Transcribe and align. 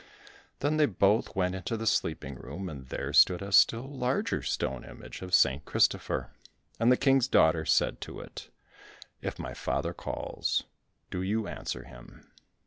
Then 0.61 0.77
they 0.77 0.87
both 0.87 1.35
went 1.35 1.53
into 1.53 1.77
the 1.77 1.85
sleeping 1.85 2.33
room, 2.33 2.69
and 2.69 2.87
there 2.89 3.13
stood 3.13 3.43
a 3.43 3.51
still 3.51 3.87
larger 3.87 4.41
stone 4.41 4.83
image 4.83 5.21
of 5.21 5.35
St. 5.35 5.63
Christopher, 5.63 6.31
and 6.79 6.91
the 6.91 6.97
King's 6.97 7.27
daughter 7.27 7.65
said 7.65 8.01
to 8.01 8.19
it, 8.19 8.49
"If 9.21 9.37
my 9.37 9.53
father 9.53 9.93
calls, 9.93 10.63
do 11.11 11.21
you 11.21 11.45
answer 11.47 11.83
him." 11.83 12.31